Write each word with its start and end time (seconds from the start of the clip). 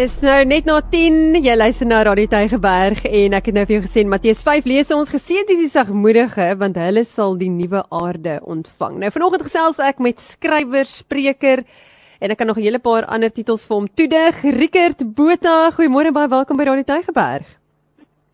Dis 0.00 0.14
nou 0.24 0.38
net 0.48 0.64
na 0.64 0.78
10. 0.80 1.34
Jy 1.44 1.54
luister 1.60 1.84
na 1.84 1.98
Radio 2.06 2.30
Tygerberg 2.32 3.02
en 3.04 3.34
ek 3.36 3.50
het 3.50 3.56
nou 3.58 3.64
vir 3.68 3.74
jou 3.74 3.80
gesê 3.84 4.00
Matteus 4.08 4.38
5 4.46 4.68
lees 4.70 4.92
ons 4.96 5.10
geseënd 5.12 5.50
is 5.52 5.58
die 5.60 5.68
sagmoedige 5.68 6.46
want 6.56 6.78
hulle 6.80 7.02
sal 7.04 7.34
die 7.36 7.50
nuwe 7.52 7.82
aarde 7.98 8.38
ontvang. 8.40 8.94
Nou 9.02 9.10
vanoggend 9.12 9.44
gesels 9.44 9.82
ek 9.84 10.00
met 10.00 10.22
skrywer, 10.24 10.88
spreker 10.88 11.66
en 12.16 12.32
ek 12.32 12.40
kan 12.40 12.48
nog 12.48 12.56
'n 12.56 12.64
hele 12.64 12.80
paar 12.80 13.04
ander 13.12 13.28
titels 13.28 13.66
vir 13.68 13.76
hom 13.76 13.88
toedig. 13.92 14.40
Rickert 14.40 15.04
Botha, 15.04 15.68
goeiemôre 15.76 16.14
baie 16.16 16.32
welkom 16.32 16.56
by 16.56 16.64
Radio 16.64 16.84
Tygerberg. 16.88 17.44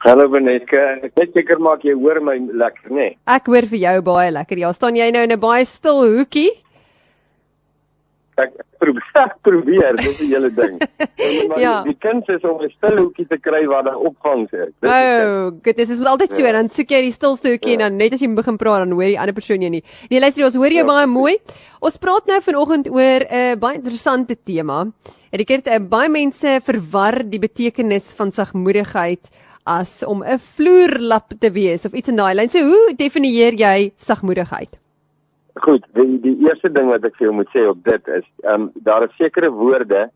Hallo 0.06 0.28
Benetka, 0.28 1.02
ek 1.02 1.18
net 1.18 1.34
seker 1.34 1.58
maak 1.58 1.82
jy 1.82 1.94
hoor 1.98 2.20
my 2.20 2.38
lekker, 2.38 2.90
nê? 2.90 2.94
Nee? 2.94 3.18
Ek 3.26 3.46
hoor 3.46 3.66
vir 3.66 3.78
jou 3.78 4.02
baie 4.02 4.30
lekker. 4.30 4.58
Ja, 4.58 4.72
staan 4.72 4.94
jy 4.94 5.10
nou 5.10 5.24
in 5.24 5.32
'n 5.32 5.40
baie 5.40 5.64
stil 5.64 6.14
hoekie? 6.14 6.62
Ek 8.42 8.52
probeer 8.82 9.32
probeer 9.46 9.96
dis 10.00 10.18
die 10.20 10.28
hele 10.30 10.50
ding. 10.54 10.76
ja. 11.64 11.80
Die 11.86 11.96
kuns 12.02 12.28
is 12.32 12.44
om 12.44 12.60
'n 12.62 12.70
stil 12.74 12.98
hoekie 13.00 13.26
te 13.30 13.38
kry 13.40 13.64
waar 13.70 13.84
daar 13.86 13.96
opvangs 13.96 14.52
is. 14.52 14.72
Dit 14.80 14.90
oh, 14.90 15.50
dit 15.62 15.78
is 15.78 15.88
dit 15.88 16.06
altyd 16.06 16.32
so 16.32 16.44
ja. 16.44 16.52
dan 16.52 16.68
soek 16.68 16.90
jy 16.90 17.02
die 17.08 17.14
stilste 17.14 17.54
hoekie 17.54 17.74
ja. 17.74 17.78
en 17.78 17.84
dan 17.86 17.96
net 17.96 18.16
as 18.16 18.20
jy 18.20 18.30
begin 18.34 18.60
praat 18.60 18.84
dan 18.84 18.92
hoor 18.92 19.08
die 19.08 19.18
ander 19.18 19.36
persoon 19.36 19.64
jou 19.64 19.70
nie. 19.70 19.82
Nee, 20.10 20.20
luister 20.20 20.44
ons 20.44 20.60
hoor 20.60 20.72
jou 20.72 20.84
ja. 20.84 20.90
baie 20.92 21.06
mooi. 21.06 21.36
Ons 21.80 21.98
praat 21.98 22.26
nou 22.26 22.40
vanoggend 22.40 22.90
oor 22.92 23.26
'n 23.26 23.40
uh, 23.40 23.56
baie 23.56 23.80
interessante 23.80 24.36
tema. 24.36 24.86
Ek 25.32 25.48
het 25.48 25.66
uh, 25.68 25.78
baie 25.80 26.08
mense 26.08 26.60
verwar 26.64 27.22
die 27.24 27.40
betekenis 27.40 28.14
van 28.14 28.32
sagmoedigheid 28.32 29.30
as 29.66 30.02
om 30.06 30.22
'n 30.22 30.38
vloerlap 30.38 31.34
te 31.40 31.50
wees 31.50 31.84
of 31.84 31.92
iets 31.92 32.08
in 32.08 32.16
daai 32.16 32.34
lyn. 32.34 32.50
So 32.50 32.62
hoe 32.62 32.94
definieer 32.96 33.54
jy 33.54 33.92
sagmoedigheid? 33.96 34.85
Goed, 35.64 35.84
die 35.96 36.20
die 36.20 36.36
eerste 36.44 36.68
ding 36.68 36.90
wat 36.92 37.04
ek 37.08 37.14
vir 37.16 37.30
jou 37.30 37.34
moet 37.38 37.50
sê 37.54 37.62
op 37.68 37.78
dit 37.84 38.08
is, 38.18 38.24
ehm 38.44 38.66
um, 38.66 38.70
daar 38.84 39.06
is 39.06 39.14
sekere 39.16 39.48
woorde 39.50 40.08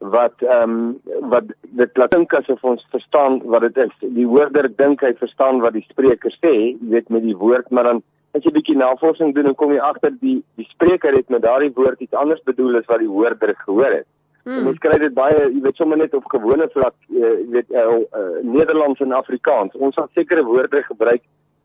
wat 0.00 0.42
ehm 0.42 0.72
um, 0.72 1.28
wat 1.30 1.52
dit 1.82 2.00
laat 2.00 2.14
dink 2.16 2.34
asof 2.34 2.64
ons 2.64 2.86
verstaan 2.90 3.38
wat 3.52 3.68
dit 3.68 3.78
is. 3.84 3.92
Die 4.16 4.26
hoorder 4.26 4.66
dink 4.82 5.04
hy 5.06 5.12
verstaan 5.20 5.60
wat 5.62 5.76
die 5.78 5.86
spreker 5.90 6.34
sê, 6.40 6.54
jy 6.72 6.90
weet 6.94 7.10
met 7.10 7.22
die 7.22 7.36
woord, 7.36 7.70
maar 7.70 7.86
dan 7.90 8.02
as 8.34 8.42
jy 8.46 8.54
bietjie 8.56 8.78
navorsing 8.78 9.34
doen, 9.34 9.50
dan 9.50 9.58
kom 9.58 9.74
jy 9.74 9.82
agter 9.84 10.14
die 10.22 10.40
die 10.58 10.66
spreker 10.72 11.14
het 11.14 11.30
met 11.30 11.46
daardie 11.46 11.74
woord 11.76 12.00
iets 12.00 12.16
anders 12.24 12.42
bedoel 12.50 12.80
as 12.80 12.90
wat 12.90 13.04
die 13.04 13.12
hoorder 13.12 13.54
gehoor 13.62 14.00
het. 14.00 14.08
Hmm. 14.42 14.66
Ons 14.72 14.80
kry 14.82 14.96
dit 14.98 15.14
baie, 15.14 15.36
jy 15.52 15.60
weet 15.62 15.76
sommer 15.78 16.00
net 16.00 16.14
op 16.16 16.26
gewone 16.32 16.66
vlak, 16.74 16.96
uh, 17.12 17.34
jy 17.42 17.48
weet 17.54 17.70
uh, 17.76 17.98
uh, 18.00 18.28
Nederlands 18.42 19.02
en 19.04 19.12
Afrikaans. 19.12 19.76
Ons 19.76 20.00
het 20.00 20.18
sekere 20.18 20.42
woorde 20.46 20.82
gebruik 20.86 21.22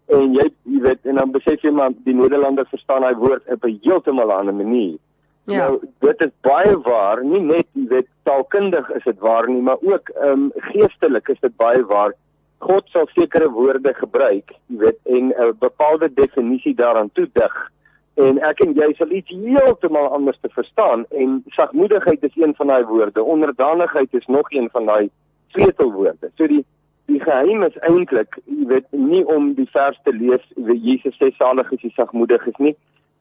en 0.08 0.34
jy 0.34 0.46
jy 0.64 0.82
weet 0.82 1.06
en 1.06 1.16
dan 1.16 1.32
besef 1.32 1.62
jy 1.62 1.72
maar 1.72 1.94
die 2.06 2.14
Nederlanders 2.14 2.70
verstaan 2.70 3.02
daai 3.02 3.16
woord 3.16 3.48
op 3.52 3.66
'n 3.66 3.80
heeltemal 3.84 4.32
ander 4.32 4.54
manier. 4.54 4.98
Ja. 5.46 5.68
Nou 5.68 5.80
dit 6.00 6.22
is 6.22 6.32
baie 6.42 6.78
waar, 6.78 7.24
nie 7.24 7.42
net 7.42 7.68
jy 7.74 7.88
weet 7.88 8.08
taalkundig 8.24 8.90
is 8.90 9.04
dit 9.04 9.20
waar 9.20 9.50
nie, 9.50 9.62
maar 9.62 9.78
ook 9.82 10.10
ehm 10.10 10.32
um, 10.32 10.52
geestelik 10.56 11.28
is 11.30 11.40
dit 11.40 11.56
baie 11.58 11.84
waar. 11.86 12.14
God 12.58 12.90
sal 12.90 13.08
sekere 13.14 13.50
woorde 13.50 13.94
gebruik, 13.94 14.52
jy 14.68 14.78
weet 14.78 15.00
en 15.04 15.34
'n 15.38 15.56
bepaalde 15.60 16.14
definisie 16.14 16.76
daaraan 16.76 17.12
toedig 17.14 17.72
en 18.16 18.40
ek 18.48 18.62
en 18.64 18.74
jy 18.78 18.94
sal 18.96 19.12
iets 19.12 19.32
heeltemal 19.32 20.08
anders 20.16 20.38
te 20.42 20.50
verstaan 20.50 21.04
en 21.12 21.42
sagmoedigheid 21.58 22.24
is 22.24 22.36
een 22.40 22.56
van 22.56 22.72
daai 22.72 22.86
woorde, 22.88 23.24
onderdanigheid 23.24 24.14
is 24.14 24.26
nog 24.26 24.52
een 24.52 24.70
van 24.72 24.86
daai 24.86 25.10
sleutelwoorde. 25.48 26.32
So 26.36 26.48
die 26.48 26.64
die 27.12 27.22
geheim 27.22 27.64
is 27.64 27.78
eintlik, 27.88 28.38
jy 28.46 28.66
weet, 28.72 28.88
nie 28.92 29.24
om 29.30 29.54
die 29.58 29.70
vers 29.74 29.98
te 30.04 30.14
lees 30.14 30.44
wie 30.56 30.78
Jesus 30.82 31.18
sê 31.22 31.32
salig 31.38 31.72
is 31.72 31.84
die 31.86 31.94
sagmoedig 31.96 32.48
is 32.50 32.58
nie 32.58 32.76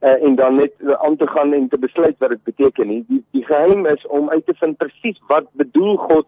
uh, 0.05 0.23
en 0.23 0.35
dan 0.35 0.57
net 0.61 0.73
aan 0.99 1.17
te 1.17 1.27
gaan 1.27 1.53
en 1.53 1.69
te 1.69 1.79
besluit 1.79 2.17
wat 2.19 2.29
dit 2.29 2.43
beteken 2.43 2.89
nie. 2.89 3.05
Die 3.09 3.23
die 3.31 3.45
geheim 3.45 3.87
is 3.87 4.07
om 4.07 4.31
uit 4.31 4.47
te 4.47 4.55
vind 4.55 4.77
presies 4.77 5.21
wat 5.29 5.49
bedoel 5.53 5.97
God 5.97 6.27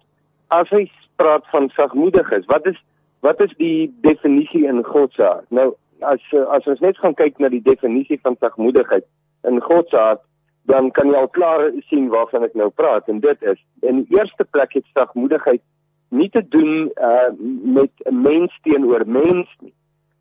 as 0.48 0.70
hy 0.70 0.86
praat 1.16 1.44
van 1.52 1.68
sagmoedig 1.74 2.30
is. 2.30 2.46
Wat 2.52 2.66
is 2.66 2.78
wat 3.20 3.40
is 3.40 3.52
die 3.56 3.94
definisie 4.00 4.66
in 4.68 4.84
God 4.84 5.12
se 5.12 5.22
hart? 5.22 5.50
Nou 5.50 5.74
as 6.00 6.22
as 6.56 6.66
ons 6.66 6.80
net 6.80 6.98
gaan 6.98 7.14
kyk 7.14 7.38
na 7.38 7.48
die 7.52 7.64
definisie 7.64 8.20
van 8.22 8.36
sagmoedigheid 8.40 9.04
in 9.48 9.60
God 9.60 9.88
se 9.88 9.96
hart 9.96 10.24
dan 10.66 10.90
kan 10.90 11.12
jy 11.12 11.18
al 11.20 11.28
klaar 11.28 11.68
sien 11.88 12.08
waarvan 12.10 12.44
ek 12.44 12.54
nou 12.58 12.68
praat 12.74 13.08
en 13.08 13.20
dit 13.20 13.42
is 13.42 13.60
in 13.86 14.02
die 14.02 14.18
eerste 14.18 14.44
plek 14.50 14.74
het 14.74 14.84
sagmoedigheid 14.98 15.62
nie 16.08 16.30
te 16.30 16.48
doen 16.48 16.90
uh 16.96 17.30
met 17.62 17.90
'n 18.04 18.20
mens 18.22 18.58
teenoor 18.62 19.02
mens 19.06 19.48
nie 19.60 19.74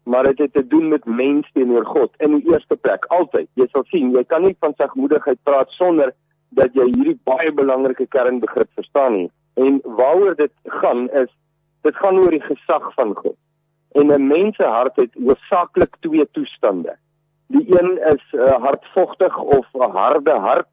maar 0.05 0.23
dit 0.23 0.37
het 0.37 0.53
te 0.53 0.67
doen 0.67 0.87
met 0.87 1.05
mens 1.05 1.51
teenoor 1.51 1.85
God 1.85 2.11
in 2.17 2.35
die 2.37 2.51
eerste 2.51 2.75
plek 2.75 3.05
altyd. 3.05 3.47
Jy 3.53 3.65
sal 3.71 3.83
sien 3.89 4.11
jy 4.13 4.23
kan 4.29 4.43
nie 4.45 4.55
van 4.59 4.75
sagmoedigheid 4.77 5.39
praat 5.43 5.71
sonder 5.77 6.13
dat 6.59 6.77
jy 6.77 6.85
hierdie 6.91 7.17
baie 7.25 7.51
belangrike 7.51 8.05
kernbegrip 8.13 8.69
verstaan 8.77 9.17
nie. 9.17 9.31
En 9.53 9.79
waaroor 9.83 10.35
dit 10.37 10.53
gaan 10.81 11.09
is 11.09 11.31
dit 11.87 11.97
gaan 12.01 12.21
oor 12.21 12.33
die 12.33 12.45
gesag 12.45 12.85
van 12.93 13.15
God. 13.15 13.37
En 13.97 14.13
'n 14.13 14.27
mens 14.27 14.55
se 14.55 14.63
hart 14.63 14.95
het 14.95 15.13
hoofsaaklik 15.13 15.95
twee 15.99 16.27
toestande. 16.31 16.95
Die 17.47 17.65
een 17.79 17.97
is 18.13 18.23
'n 18.31 18.37
uh, 18.37 18.61
hartvogtig 18.61 19.37
of 19.37 19.65
'n 19.73 19.97
harde 19.97 20.37
hart 20.47 20.67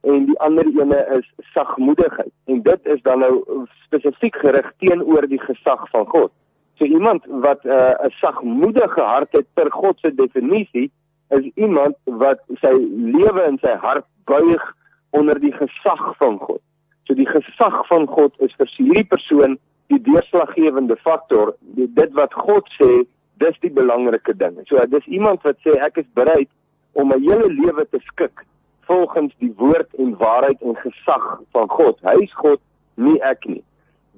en 0.00 0.26
die 0.26 0.38
ander 0.40 0.66
ene 0.66 0.98
is 1.18 1.26
sagmoedigheid 1.54 2.32
en 2.44 2.62
dit 2.62 2.86
is 2.94 3.02
dan 3.02 3.20
nou 3.24 3.64
spesifiek 3.84 4.36
gerig 4.42 4.70
teenoor 4.78 5.26
die 5.28 5.40
gesag 5.42 5.82
van 5.92 6.06
God. 6.06 6.32
So 6.78 6.84
iemand 6.84 7.26
wat 7.44 7.64
uh, 7.64 7.74
'n 7.74 8.06
uh, 8.06 8.12
sagmoedige 8.20 9.02
hart 9.02 9.32
het 9.32 9.46
per 9.54 9.70
God 9.70 9.98
se 10.00 10.14
definisie 10.14 10.90
is 11.28 11.50
iemand 11.54 11.96
wat 12.04 12.40
sy 12.60 12.72
lewe 13.16 13.42
en 13.42 13.58
sy 13.58 13.74
hart 13.84 14.06
buig 14.24 14.62
onder 15.10 15.40
die 15.40 15.52
gesag 15.52 16.16
van 16.16 16.38
God. 16.38 16.62
So 17.04 17.14
die 17.14 17.28
gesag 17.28 17.86
van 17.86 18.06
God 18.06 18.32
is 18.38 18.54
vir 18.56 18.70
hierdie 18.76 19.04
persoon 19.04 19.58
die 19.86 20.02
deurslaggewende 20.02 20.96
faktor. 20.96 21.54
Dit 21.76 22.12
wat 22.12 22.34
God 22.34 22.68
sê, 22.78 23.04
dis 23.42 23.56
die 23.60 23.72
belangrike 23.72 24.36
ding. 24.36 24.60
So 24.68 24.86
dis 24.86 25.06
iemand 25.06 25.42
wat 25.42 25.58
sê 25.66 25.76
ek 25.82 25.96
is 25.96 26.10
bereid 26.14 26.48
om 26.92 27.08
my 27.08 27.18
hele 27.18 27.52
lewe 27.52 27.84
te 27.90 28.00
skik 28.06 28.44
volgens 28.90 29.34
die 29.38 29.52
woord 29.56 29.94
en 30.02 30.16
waarheid 30.18 30.60
en 30.60 30.76
gesag 30.76 31.26
van 31.54 31.68
God. 31.70 31.98
Hy 32.02 32.16
is 32.24 32.32
God, 32.34 32.58
nie 32.94 33.20
ek 33.22 33.46
nie. 33.46 33.62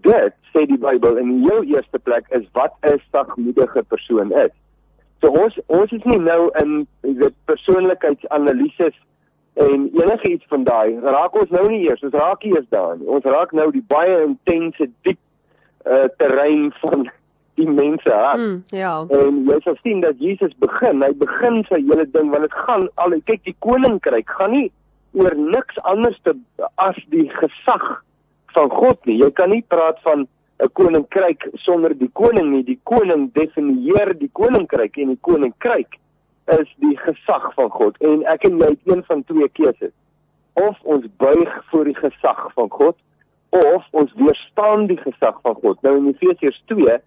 Dit 0.06 0.36
sê 0.54 0.64
die 0.70 0.80
Bybel 0.80 1.18
in 1.20 1.34
die 1.34 1.42
heel 1.44 1.66
eerste 1.74 2.00
plek 2.08 2.24
is 2.38 2.46
wat 2.56 2.72
'n 2.88 2.96
sagmoedige 3.12 3.82
persoon 3.92 4.32
is. 4.32 4.54
So 5.20 5.28
ons 5.28 5.58
ons 5.66 5.92
is 5.92 6.04
nie 6.04 6.18
nou 6.18 6.50
in 6.62 6.86
die 7.00 7.28
persoonlikheidsanalises 7.44 8.96
en 9.54 9.90
enige 9.92 10.28
iets 10.28 10.48
van 10.48 10.64
daai 10.64 10.98
raak 11.00 11.34
ons 11.34 11.50
nou 11.50 11.68
nie 11.68 11.84
eers, 11.88 12.02
ons 12.02 12.16
raak 12.24 12.42
eers 12.42 12.68
daar 12.68 12.96
nie. 12.96 13.06
Ons 13.06 13.24
raak 13.24 13.52
nou 13.52 13.70
die 13.70 13.84
baie 13.86 14.22
intense 14.24 14.88
diep 15.02 15.20
uh 15.84 16.08
terrein 16.16 16.72
van 16.80 17.10
die 17.62 17.70
mense 17.70 18.12
hart. 18.12 18.42
Mm, 18.42 18.60
ja. 18.74 18.92
En 19.14 19.42
jy 19.48 19.58
sal 19.64 19.78
sien 19.82 20.02
dat 20.04 20.20
Jesus 20.22 20.52
begin, 20.62 21.02
hy 21.04 21.12
begin 21.22 21.62
sy 21.70 21.80
hele 21.86 22.06
ding 22.14 22.30
want 22.34 22.46
dit 22.48 22.60
gaan 22.66 22.88
al 23.02 23.16
kyk 23.30 23.42
die 23.48 23.56
koninkryk 23.64 24.30
gaan 24.38 24.54
nie 24.56 24.68
oor 25.18 25.34
niks 25.36 25.78
anders 25.88 26.18
te 26.26 26.34
as 26.80 26.98
die 27.14 27.28
gesag 27.38 27.84
van 28.56 28.70
God 28.72 29.00
nie. 29.08 29.18
Jy 29.20 29.30
kan 29.36 29.52
nie 29.52 29.64
praat 29.74 30.00
van 30.06 30.26
'n 30.62 30.70
koninkryk 30.78 31.48
sonder 31.64 31.94
die 31.98 32.10
koning 32.12 32.52
nie. 32.52 32.62
Die 32.62 32.80
koning 32.84 33.30
definieer 33.32 34.14
die 34.18 34.30
koninkryk 34.32 34.96
en 34.96 35.08
die 35.14 35.22
koninkryk 35.28 35.98
is 36.58 36.68
die 36.82 36.96
gesag 36.96 37.54
van 37.54 37.70
God 37.70 37.96
en 38.00 38.24
ek 38.26 38.44
en 38.44 38.58
jy 38.58 38.68
het 38.74 38.86
een 38.86 39.02
van 39.04 39.24
twee 39.24 39.48
keuses. 39.48 39.94
Of 40.54 40.76
ons 40.82 41.06
buig 41.16 41.64
voor 41.70 41.84
die 41.84 41.96
gesag 41.96 42.52
van 42.54 42.68
God 42.70 42.96
of 43.52 43.84
ons 43.90 44.12
weerstaan 44.16 44.86
die 44.86 44.96
gesag 44.96 45.40
van 45.42 45.54
God. 45.54 45.82
Nou 45.82 45.96
in 45.96 46.08
Efesiërs 46.12 46.62
2 46.66 46.98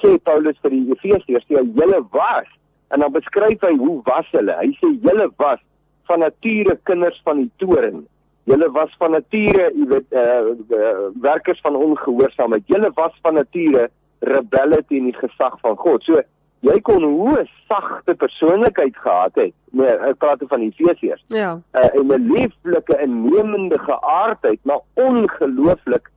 sê 0.00 0.16
Paulus 0.26 0.58
vir 0.62 0.74
die 0.74 0.84
Efesiërs, 0.94 1.46
jy 1.48 1.62
julle 1.78 2.00
was 2.14 2.50
en 2.94 3.02
dan 3.02 3.12
beskryf 3.14 3.62
hy 3.64 3.72
hoe 3.80 4.00
was 4.06 4.28
hulle. 4.34 4.54
Hy 4.60 4.70
sê 4.78 4.90
julle 5.04 5.28
was 5.42 5.62
van 6.08 6.22
nature 6.22 6.76
kinders 6.88 7.20
van 7.24 7.42
die 7.42 7.50
toren. 7.62 8.04
Julle 8.50 8.68
was 8.76 8.92
van 9.00 9.16
nature, 9.16 9.70
jy 9.72 9.88
weet, 9.90 10.12
uh, 10.12 10.52
uh 10.76 11.08
werkers 11.24 11.60
van 11.64 11.78
ongehoorsaamheid. 11.80 12.68
Julle 12.68 12.92
was 12.98 13.16
van 13.24 13.38
nature 13.40 13.88
rebelle 14.24 14.80
teen 14.88 15.10
die 15.10 15.16
gesag 15.16 15.56
van 15.64 15.76
God. 15.80 16.04
So 16.04 16.22
jy 16.64 16.78
kon 16.84 17.04
hoe 17.04 17.44
sagte 17.68 18.14
persoonlikheid 18.20 18.96
gehad 18.96 19.36
het. 19.40 19.54
Nee, 19.76 19.96
ek 20.10 20.20
praat 20.22 20.44
van 20.48 20.64
die 20.64 20.72
Efesiërs. 20.72 21.24
Ja. 21.34 21.56
Uh, 21.72 21.88
en 21.98 22.12
'n 22.12 22.30
lieflike 22.30 22.96
en 22.96 23.22
nemende 23.28 23.78
geaardheid, 23.78 24.60
maar 24.62 24.80
ongelooflik 24.94 26.10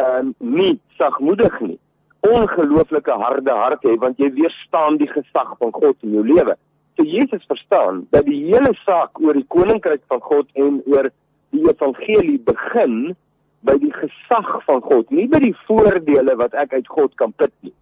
ehm 0.00 0.32
uh, 0.32 0.34
nie 0.38 0.80
sagmoedig 0.96 1.60
nie 1.60 1.78
ongelooflike 2.22 3.14
harde 3.24 3.50
hart 3.50 3.82
hê 3.86 3.96
want 4.02 4.20
jy 4.22 4.30
weerstaan 4.36 4.98
die 5.00 5.10
gesag 5.10 5.56
van 5.58 5.72
God 5.74 5.96
in 6.06 6.14
jou 6.18 6.24
lewe. 6.26 6.54
So 6.96 7.04
Jesus 7.08 7.44
verstaan 7.48 8.06
dat 8.14 8.26
die 8.28 8.38
hele 8.46 8.74
saak 8.84 9.20
oor 9.20 9.34
die 9.34 9.48
koninkryk 9.54 10.04
van 10.12 10.20
God 10.20 10.48
en 10.54 10.80
oor 10.86 11.10
die 11.52 11.64
evangelie 11.68 12.38
begin 12.46 13.14
by 13.66 13.76
die 13.80 13.92
gesag 13.94 14.50
van 14.66 14.82
God, 14.82 15.10
nie 15.14 15.28
by 15.30 15.38
die 15.42 15.54
voordele 15.66 16.34
wat 16.40 16.54
ek 16.58 16.74
uit 16.74 16.88
God 16.90 17.14
kan 17.20 17.34
put 17.38 17.52
nie, 17.62 17.74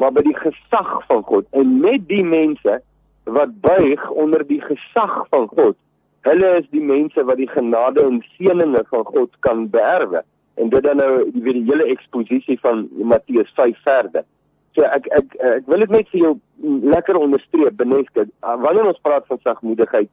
maar 0.00 0.12
by 0.12 0.24
die 0.26 0.36
gesag 0.36 0.90
van 1.08 1.22
God. 1.28 1.46
En 1.56 1.78
met 1.80 2.04
die 2.10 2.24
mense 2.24 2.80
wat 3.24 3.54
buig 3.64 4.02
onder 4.10 4.44
die 4.48 4.60
gesag 4.64 5.22
van 5.32 5.48
God, 5.52 5.78
hulle 6.26 6.50
is 6.60 6.68
die 6.74 6.84
mense 6.84 7.24
wat 7.26 7.40
die 7.40 7.50
genade 7.50 8.04
en 8.04 8.20
seëninge 8.36 8.84
van 8.90 9.06
God 9.08 9.32
kan 9.46 9.66
beerwe. 9.72 10.22
En 10.54 10.68
dit 10.68 10.82
dan 10.82 10.96
nou 10.96 11.30
die 11.32 11.42
weet 11.42 11.54
die 11.60 11.70
hele 11.70 11.84
eksposisie 11.84 12.58
van 12.60 12.88
Matteus 12.90 13.52
5 13.54 13.82
verder. 13.82 14.24
So 14.76 14.84
ek 14.88 15.06
ek 15.12 15.34
ek 15.36 15.66
wil 15.68 15.84
dit 15.84 15.90
net 15.90 16.08
vir 16.12 16.20
jou 16.20 16.32
lekker 16.94 17.18
onderstreep 17.20 17.76
Beneske. 17.76 18.26
Wanneer 18.40 18.88
ons 18.92 19.00
praat 19.04 19.26
van 19.28 19.40
sagmoedigheid, 19.42 20.08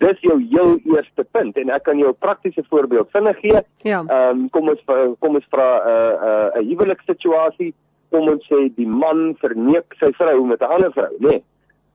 dis 0.00 0.24
jou 0.24 0.38
heel 0.50 0.78
eerste 0.94 1.24
punt 1.36 1.58
en 1.60 1.70
ek 1.70 1.84
kan 1.84 1.98
jou 1.98 2.10
'n 2.10 2.22
praktiese 2.24 2.64
voorbeeld 2.70 3.10
vinnig 3.10 3.38
gee. 3.38 3.60
Ja. 3.82 4.02
Ehm 4.06 4.40
um, 4.40 4.48
kom 4.50 4.68
ons 4.68 4.82
kom 5.18 5.34
ons 5.34 5.46
vra 5.50 5.68
'n 5.76 5.88
uh, 5.92 6.14
'n 6.54 6.58
uh, 6.58 6.60
'n 6.62 6.68
huwelikssituasie. 6.70 7.74
Kom 8.10 8.28
ons 8.28 8.46
sê 8.50 8.74
die 8.74 8.86
man 8.86 9.36
verneek 9.38 9.94
sy 9.98 10.10
vrou 10.12 10.46
met 10.46 10.60
'n 10.60 10.72
ander 10.74 10.92
vrou, 10.92 11.14
nê? 11.18 11.28
Nee. 11.28 11.42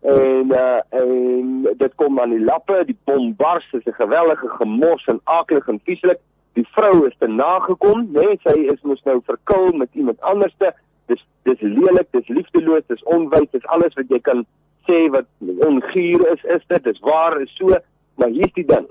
En 0.06 0.52
uh, 0.54 0.80
en 0.90 1.68
dit 1.78 1.96
kom 1.96 2.20
aan 2.20 2.30
die 2.30 2.44
lappe, 2.44 2.84
die 2.86 2.98
bom 3.04 3.36
bars, 3.36 3.66
is 3.74 3.86
'n 3.86 3.94
gewellige 3.94 4.50
gemors 4.50 5.06
en 5.06 5.20
aaklig 5.24 5.68
en 5.68 5.80
vieslik. 5.84 6.20
Die 6.56 6.66
vrou 6.76 7.06
is 7.08 7.16
te 7.20 7.28
nagekom, 7.28 8.06
nê? 8.16 8.26
Nee, 8.30 8.40
sy 8.44 8.56
is 8.72 8.82
mos 8.88 9.04
nou 9.08 9.20
verkil 9.28 9.74
met 9.80 9.92
iemand 9.94 10.22
anderste. 10.22 10.72
Dis 11.12 11.24
dis 11.48 11.62
lelik, 11.62 12.08
dis 12.16 12.30
liefdeloos, 12.32 12.86
dis 12.90 13.04
onwys, 13.12 13.50
dis 13.54 13.68
alles 13.76 13.94
wat 14.00 14.10
jy 14.10 14.22
kan 14.26 14.46
sê 14.88 15.06
wat 15.14 15.28
onguur 15.68 16.24
is, 16.32 16.44
is 16.56 16.64
dit, 16.72 16.84
dis 16.88 17.02
waar, 17.06 17.38
is 17.42 17.52
so. 17.60 17.76
Maar 18.22 18.32
hier's 18.34 18.54
die 18.56 18.66
ding. 18.70 18.88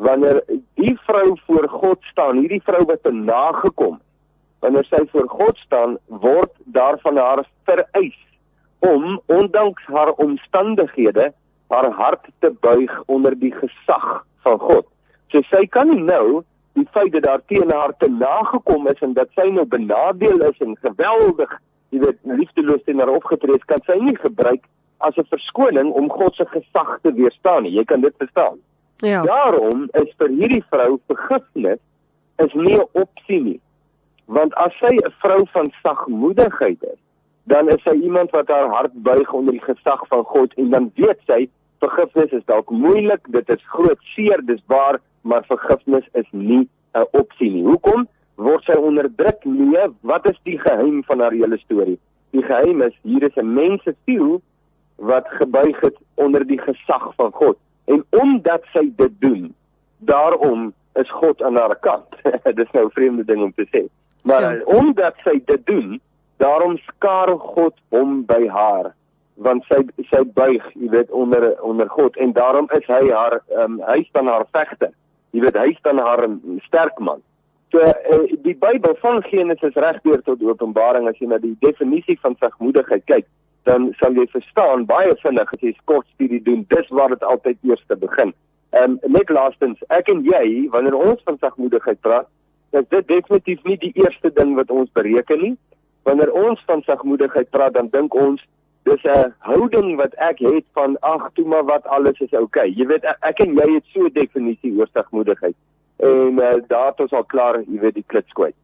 Wanneer 0.00 0.42
die 0.80 0.96
vrou 1.06 1.36
voor 1.46 1.68
God 1.68 2.02
staan, 2.10 2.40
hierdie 2.40 2.62
vrou 2.64 2.82
wat 2.88 3.02
te 3.04 3.12
nagekom, 3.12 4.00
wanneer 4.64 4.88
sy 4.88 5.02
voor 5.12 5.28
God 5.28 5.60
staan, 5.64 5.96
word 6.24 6.52
daarvan 6.74 7.20
haar 7.20 7.44
vereis 7.68 8.18
om 8.84 9.20
ondanks 9.32 9.84
haar 9.92 10.12
omstandighede 10.22 11.32
haar 11.68 11.90
hart 11.90 12.28
te 12.38 12.50
buig 12.60 12.92
onder 13.06 13.38
die 13.38 13.52
gesag 13.54 14.24
van 14.44 14.58
God. 14.58 14.86
So 15.32 15.42
sy 15.50 15.64
kan 15.70 15.90
nie 15.90 16.02
nou 16.02 16.42
die 16.76 16.86
feit 16.92 17.12
dat 17.12 17.24
daar 17.24 17.42
teen 17.50 17.70
haar 17.72 17.94
te 17.98 18.08
nagekom 18.12 18.86
is 18.92 19.00
en 19.04 19.14
dat 19.16 19.32
sy 19.34 19.48
nou 19.50 19.64
benadeel 19.64 20.42
is 20.50 20.58
en 20.64 20.76
geweldig, 20.84 21.52
jy 21.94 22.02
weet, 22.04 22.18
liefdeloos 22.28 22.84
teenoor 22.84 23.10
haar 23.10 23.20
opgetree 23.20 23.56
het, 23.56 23.64
kan 23.70 23.82
sy 23.88 23.96
nie 24.02 24.16
gebruik 24.20 24.64
as 24.98 25.16
'n 25.16 25.28
verskoning 25.32 25.92
om 25.92 26.10
God 26.10 26.34
se 26.34 26.46
gesag 26.52 26.98
te 27.02 27.12
weerstaan 27.12 27.62
nie. 27.62 27.72
Jy 27.72 27.84
kan 27.84 28.00
dit 28.00 28.14
verstaan. 28.18 28.58
Ja. 29.04 29.22
Daarom 29.22 29.88
is 29.92 30.12
vir 30.18 30.28
hierdie 30.28 30.64
vrou 30.70 30.98
vergifnis 31.06 31.80
is 32.38 32.52
nie 32.54 32.76
'n 32.76 32.88
opsie 32.92 33.40
nie. 33.40 33.60
Want 34.26 34.54
as 34.54 34.72
sy 34.78 34.96
'n 34.96 35.12
vrou 35.20 35.46
van 35.52 35.72
sagmoedigheid 35.82 36.82
is, 36.82 37.00
dan 37.44 37.68
is 37.68 37.82
sy 37.82 37.94
iemand 38.02 38.30
wat 38.30 38.48
haar 38.48 38.68
hart 38.68 38.92
buig 38.92 39.32
onder 39.32 39.52
die 39.52 39.62
gesag 39.74 40.06
van 40.08 40.24
God 40.24 40.54
en 40.54 40.70
dan 40.70 40.90
weet 40.94 41.20
sy 41.26 41.48
vergifnis 41.78 42.32
is 42.32 42.44
dalk 42.44 42.70
moeilik, 42.70 43.20
dit 43.30 43.48
is 43.48 43.62
groot 43.66 43.98
seer, 44.14 44.40
dis 44.46 44.62
waar, 44.66 45.00
maar 45.26 45.44
vergifnis 45.48 46.06
is 46.12 46.28
nie 46.30 46.68
'n 46.94 47.06
opsie 47.10 47.50
nie. 47.50 47.64
Hoekom? 47.64 48.08
Word 48.36 48.64
sy 48.64 48.72
onderdruk? 48.78 49.44
Nee, 49.44 49.86
wat 50.00 50.28
is 50.30 50.38
die 50.42 50.58
geheim 50.58 51.02
van 51.04 51.20
haar 51.20 51.32
hele 51.32 51.56
storie? 51.58 51.98
Die 52.30 52.42
geheim 52.42 52.82
is 52.82 52.96
hier 53.02 53.22
is 53.22 53.36
'n 53.36 53.54
mens 53.54 53.82
se 53.82 53.94
siel 54.04 54.40
wat 54.96 55.26
gebuig 55.28 55.80
het 55.80 55.96
onder 56.14 56.46
die 56.46 56.60
gesag 56.60 57.14
van 57.14 57.32
God. 57.32 57.56
En 57.84 58.04
omdat 58.10 58.62
sy 58.72 58.92
dit 58.96 59.12
doen, 59.20 59.54
daarom 59.98 60.72
is 60.94 61.10
God 61.10 61.42
aan 61.42 61.56
haar 61.56 61.76
kant. 61.76 62.08
Dis 62.60 62.70
nou 62.72 62.84
'n 62.86 62.90
vreemde 62.90 63.24
ding 63.24 63.42
om 63.42 63.52
te 63.54 63.66
sê. 63.72 63.82
Maar 64.24 64.40
Ja. 64.56 64.62
omdat 64.64 65.14
sy 65.24 65.42
dit 65.44 65.66
doen, 65.66 66.00
daarom 66.36 66.76
skaar 66.78 67.38
God 67.38 67.74
hom 67.88 68.24
by 68.24 68.46
haar 68.48 68.94
want 69.36 69.64
sy 69.64 69.84
sy 70.10 70.22
buig, 70.34 70.64
jy 70.74 70.88
weet, 70.88 71.10
onder 71.10 71.60
onder 71.62 71.88
God 71.88 72.16
en 72.16 72.32
daarom 72.32 72.66
is 72.70 72.86
hy 72.86 73.10
haar 73.10 73.40
um, 73.56 73.80
hy 73.86 74.02
staan 74.08 74.26
haar 74.26 74.46
vegter. 74.52 74.90
Jy 75.36 75.42
weet, 75.44 75.56
hy 75.60 75.74
staan 75.76 76.00
haar 76.00 76.22
um, 76.24 76.38
sterk 76.64 76.96
man. 77.04 77.20
So 77.74 77.82
uh, 77.84 78.22
die 78.46 78.54
Bybel 78.56 78.94
van 79.02 79.20
Genesis 79.26 79.76
regdeur 79.76 80.22
tot 80.24 80.40
Openbaring 80.40 81.10
as 81.10 81.18
jy 81.20 81.28
na 81.28 81.36
die 81.42 81.52
definisie 81.60 82.16
van 82.22 82.38
sagmoedigheid 82.40 83.04
kyk, 83.10 83.26
dan 83.68 83.90
sal 84.00 84.16
jy 84.16 84.24
verstaan 84.32 84.86
baie 84.88 85.12
vinnig 85.20 85.52
as 85.52 85.64
jy 85.66 85.74
kort 85.90 86.06
studie 86.14 86.40
doen, 86.46 86.62
dis 86.72 86.88
waar 86.94 87.12
dit 87.12 87.26
altyd 87.26 87.58
eers 87.68 87.84
te 87.90 87.98
begin. 88.00 88.32
Ehm 88.72 88.96
um, 88.96 89.12
net 89.18 89.28
laastens, 89.30 89.82
ek 89.92 90.08
en 90.12 90.24
jy, 90.24 90.70
wanneer 90.72 90.96
ons 90.96 91.20
van 91.28 91.36
sagmoedigheid 91.42 92.00
praat, 92.06 92.30
is 92.72 92.88
dit 92.94 93.08
definitief 93.12 93.62
nie 93.68 93.76
die 93.82 93.92
eerste 94.00 94.32
ding 94.40 94.56
wat 94.56 94.70
ons 94.70 94.90
bereken 94.96 95.42
nie. 95.42 95.54
Wanneer 96.08 96.32
ons 96.32 96.62
van 96.70 96.82
sagmoedigheid 96.86 97.50
praat, 97.50 97.76
dan 97.76 97.92
dink 97.92 98.14
ons 98.14 98.40
dis 98.86 99.02
'n 99.04 99.34
houding 99.38 99.96
wat 99.96 100.14
ek 100.14 100.38
het 100.38 100.66
van 100.72 100.96
ag, 101.00 101.30
toe 101.34 101.46
maar 101.46 101.64
wat 101.64 101.86
alles 101.86 102.18
is 102.20 102.32
oukei. 102.32 102.70
Okay. 102.70 102.74
Jy 102.78 102.86
weet 102.86 103.04
ek, 103.04 103.38
en 103.40 103.54
jy 103.54 103.74
het 103.74 103.84
so 103.92 104.00
'n 104.06 104.12
definisie 104.12 104.78
oor 104.78 104.88
sagmoedigheid. 104.92 105.56
En 105.96 106.32
uh, 106.32 106.54
daar 106.68 106.86
het 106.86 107.00
ons 107.00 107.12
al 107.12 107.24
klaar, 107.24 107.62
jy 107.66 107.80
weet, 107.80 107.94
die 107.94 108.04
klits 108.06 108.32
kwyt. 108.32 108.54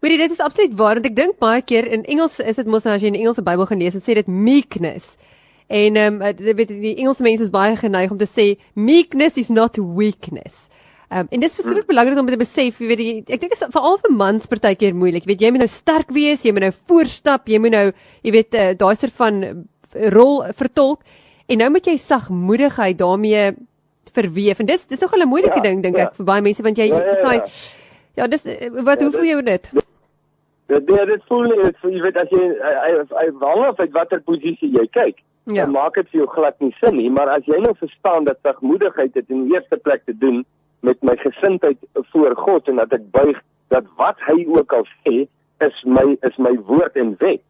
Hoorie, 0.00 0.18
dit 0.18 0.30
is 0.30 0.40
absoluut 0.40 0.74
waar 0.78 0.94
want 0.94 1.06
ek 1.06 1.16
dink 1.16 1.38
baie 1.38 1.62
keer 1.62 1.86
in 1.86 2.04
Engels 2.04 2.38
is 2.38 2.56
dit 2.56 2.66
mos 2.66 2.84
nou 2.86 2.94
as 2.94 3.02
jy 3.02 3.10
in 3.10 3.18
Engelse 3.18 3.42
Bybel 3.42 3.66
gaan 3.66 3.80
lees, 3.82 3.96
dit 3.98 4.04
sê 4.06 4.14
dit 4.14 4.26
meekness. 4.26 5.16
En 5.66 5.96
ehm 5.96 6.22
um, 6.22 6.36
jy 6.38 6.54
weet 6.54 6.68
die 6.68 6.96
Engelse 6.96 7.22
mense 7.22 7.42
is 7.42 7.50
baie 7.50 7.76
geneig 7.76 8.10
om 8.10 8.18
te 8.18 8.28
sê 8.30 8.46
meekness 8.74 9.36
is 9.36 9.50
not 9.50 9.76
weakness. 9.76 10.68
Um, 11.08 11.24
en 11.32 11.40
dit 11.40 11.48
is 11.48 11.54
verskriklik 11.56 11.86
belangrik 11.88 12.18
om 12.20 12.26
te 12.28 12.36
besef, 12.36 12.82
jy 12.82 12.88
weet 12.90 13.30
ek 13.32 13.40
dink 13.40 13.54
is 13.56 13.62
veral 13.72 13.96
vir 14.02 14.12
mans 14.12 14.44
partykeer 14.50 14.92
moeilik. 14.92 15.24
Jy 15.24 15.30
weet 15.30 15.44
jy 15.46 15.50
moet 15.54 15.62
nou 15.64 15.70
sterk 15.72 16.10
wees, 16.12 16.42
jy 16.44 16.52
moet 16.52 16.66
nou 16.66 16.74
voorstap, 16.90 17.48
jy 17.48 17.60
moet 17.64 17.72
nou 17.72 17.86
jy 18.26 18.34
weet 18.34 18.58
uh, 18.58 18.66
daai 18.76 18.92
soort 19.00 19.16
van 19.16 19.38
uh, 19.46 19.54
rol 20.12 20.42
vertolk 20.58 21.00
en 21.48 21.62
nou 21.62 21.70
moet 21.72 21.88
jy 21.88 21.96
sagmoedigheid 22.02 23.00
daarmee 23.00 23.54
verweef. 24.12 24.60
En 24.60 24.68
dis 24.68 24.84
dis 24.90 25.00
nogal 25.00 25.24
'n 25.24 25.32
moeilike 25.32 25.56
Ja, 25.56 25.64
ding 25.64 25.82
dink 25.82 25.96
ja. 25.96 26.10
ek 26.10 26.20
vir 26.20 26.28
baie 26.28 26.44
mense 26.44 26.62
want 26.62 26.76
jy 26.76 26.88
Ja, 26.92 27.00
ja, 27.00 27.06
ja. 27.06 27.14
saai 27.14 27.40
Ja, 28.18 28.26
dis 28.26 28.44
eh, 28.44 28.68
wat 28.84 29.00
hoe 29.00 29.12
voel 29.14 29.24
jy 29.24 29.34
oor 29.38 29.46
dit? 29.46 29.70
Dit 30.66 30.86
dit, 30.86 31.06
dit 31.06 31.22
voel 31.28 31.42
nie, 31.48 31.58
dit, 31.62 31.76
jy 31.82 32.00
weet 32.02 32.16
as 32.16 32.30
jy 32.34 32.44
hy 33.16 33.26
hang 33.40 33.64
af 33.64 33.80
uit 33.80 33.92
watter 33.92 34.20
posisie 34.20 34.68
jy 34.74 34.86
kyk. 34.92 35.22
Ja. 35.46 35.64
Dan 35.64 35.72
maak 35.72 35.94
dit 35.94 36.08
vir 36.12 36.20
jou 36.20 36.28
glad 36.28 36.60
nie 36.60 36.74
sin 36.80 36.96
nie, 36.96 37.08
maar 37.08 37.30
as 37.32 37.46
jy 37.46 37.56
nou 37.64 37.72
verstaan 37.78 38.24
dat 38.24 38.36
sagmoedigheid 38.42 39.14
dit 39.14 39.30
in 39.30 39.46
die 39.46 39.54
eerste 39.56 39.78
plek 39.80 40.04
te 40.04 40.12
doen 40.12 40.44
met 40.80 41.02
my 41.02 41.16
gesindheid 41.16 41.78
voor 42.12 42.36
God 42.36 42.68
en 42.68 42.76
dat 42.76 42.92
ek 42.92 43.10
buig 43.10 43.40
dat 43.68 43.84
wat 43.96 44.20
hy 44.28 44.44
ook 44.46 44.72
al 44.72 44.86
sê 45.04 45.26
is 45.64 45.84
my 45.84 46.16
is 46.26 46.36
my 46.36 46.54
woord 46.68 46.96
en 46.96 47.14
wet. 47.18 47.42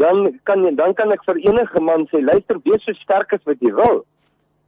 Dan 0.00 0.38
kan 0.48 0.64
jy 0.64 0.74
dan 0.74 0.94
kan 0.94 1.12
ek 1.14 1.24
vir 1.28 1.38
enige 1.44 1.80
man 1.80 2.08
sê 2.10 2.22
luister 2.24 2.58
wees 2.64 2.84
so 2.84 2.96
sterk 3.02 3.32
as 3.36 3.44
wat 3.48 3.60
jy 3.60 3.72
wil. 3.76 4.02